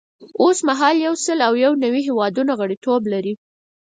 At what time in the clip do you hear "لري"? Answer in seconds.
3.13-3.33